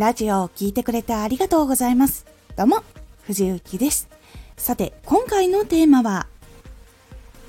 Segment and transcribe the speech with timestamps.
[0.00, 2.24] ラジオを聴いてくれてありがとうございます。
[2.56, 2.82] どうも、
[3.24, 4.08] 藤幸です。
[4.56, 6.26] さて、今回のテーマは、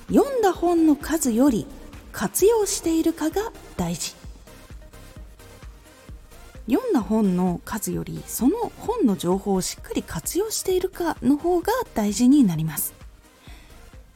[0.10, 1.66] 読んだ本の数より
[2.12, 4.16] 活用しているかが大事。
[6.70, 12.94] 読んだ本の数よりその本の情報をしっかり活用しているかの方が大事になります。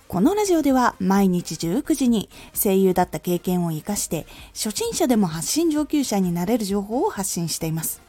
[0.09, 8.03] このラジオでは毎日19時に声優だった経験を活かして初心者でも発信上級者になれる情報を発信しています。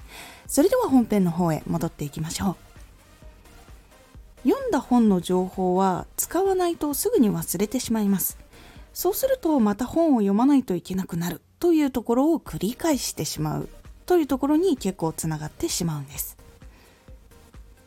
[0.46, 2.56] それでは本編の方へ戻っていきましょ
[4.44, 4.48] う。
[4.48, 8.38] 読んだ本の情報は使わないとすぐに忘れてしまいます。
[8.94, 13.68] そうするとまた本を読まないといけなくなるというところを繰り返してしまう
[14.06, 16.36] というところに結構つながってしまうんです。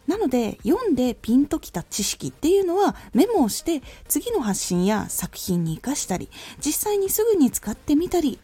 [0.09, 6.29] なので読んでピンときた知識っていうのはメモをして次の発信や作品に生かしたり
[6.59, 8.39] 実際にすぐに使ってみたり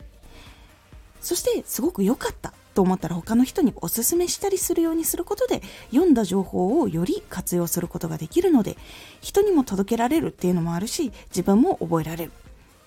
[1.21, 8.77] そしてすごく良かったと思ったら他の人におすすめしたりするようにすることで読んだ情報をより活用することができるので
[9.21, 12.31] 人にも届けられるっていうのもあるし自分も覚えられる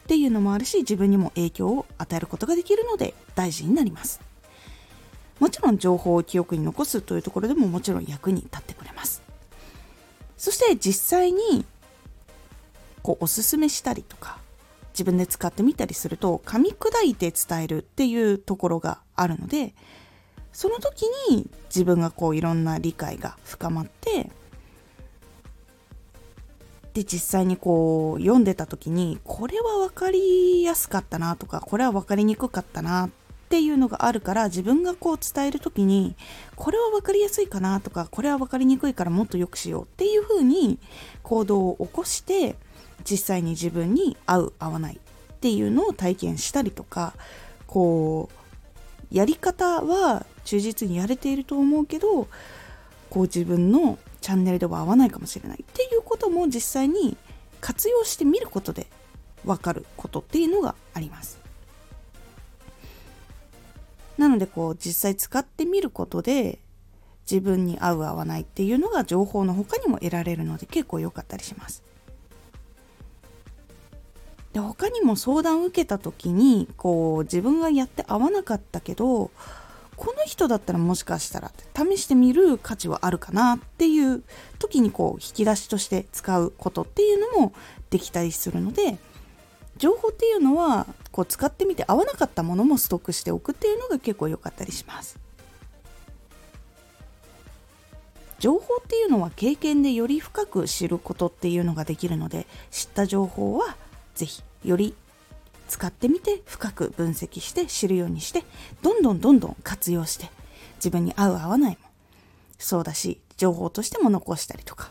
[0.04, 4.20] っていうのもあるし自分にも影響を与えることができるので大事になります。
[5.40, 9.22] もちろん情報を記憶に残すというところでももちろん役に立ってくれます
[10.36, 11.64] そして実際に
[13.02, 14.38] こうおすすめしたりとか
[14.92, 19.74] 自分で使ってみたりすると噛み砕いて伝えるっていうところがあるので
[20.52, 24.30] その時に自分がこういろんな理解が深まって
[26.94, 33.10] で実際にこう読んでた時にこれは分かりやすかったなとかこれは分かりにくかったなっ
[33.50, 36.16] ていうのがあるから自分がこう伝える時に
[36.56, 40.78] これは分かりやすいかなとかこれは分かりにくいからもっと良くしようっていう風に
[41.22, 42.56] 行動を起こして
[43.08, 47.14] 実際に自分に合う合わないっていうのを体験したりとか
[47.66, 48.47] こう
[49.10, 52.28] やり方は忠実にやれていると思うけど
[53.10, 57.16] こう自分のチャンネルでは合わないかもしれないっていうことも実際に
[57.60, 58.86] 活用してみることで
[59.44, 61.38] 分かることっていうのがあります。
[64.16, 66.58] なのでこう実際使ってみることで
[67.30, 71.84] 自分に合う合わないっていうのが情報の他にも得られるので結構良かったりします。
[74.52, 79.30] で他にも相談を受けた時にこう自分がやって合わなかったけど
[79.96, 84.22] この人だったらもしかしたら試してみる価値はあるかなっていう
[84.58, 87.52] 時にこう引き出しとして使うことっていうのも
[87.90, 88.98] できたりするので
[89.76, 95.18] 情報っていうのはこう使ってみて合わなかったものもストックしておくっていうのが結構良かったりします。
[98.38, 103.76] 情報っていうのは経験でより深く知ることっていうのができるので知った情報は
[104.18, 104.94] 是非より
[105.68, 108.42] 使ってみて深く分析して知るようにして
[108.82, 110.30] どんどんどんどん活用して
[110.76, 111.88] 自分に合う合わないも
[112.58, 114.90] そうだし情報としても残したりとか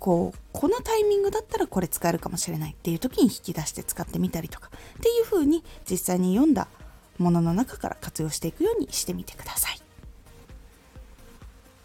[0.00, 6.68] こうこのタイミングだったらこれ使えるかもしれないっていう時に引き出して使ってみたりとかっていう風に実際に読んだ
[7.18, 9.67] ものの中から活用していくようにしてみてください。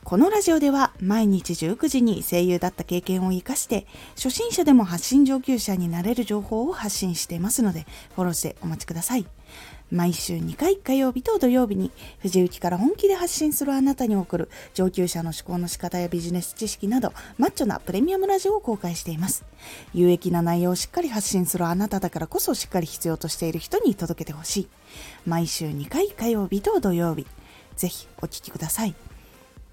[0.03, 9.25] このラジオでは毎日19時に声優だった経験を活かして初心者でも発信上級者になれる情報を発信していますのでフォローしてお待ちください。
[9.91, 19.45] 毎週2回火曜日と土曜日に藤雪から本気で発信するあなたに送る上級者の思考の仕方やビジネス知識などマッチョなプレミアムラジオを公開しています。
[19.93, 24.67] 有益な内容をしっかり発信するあなただからこそしっかり必要としている人に届けてほしい。
[25.25, 27.25] 毎週2回火曜日と土曜日。
[27.77, 28.95] ぜひお聴きください。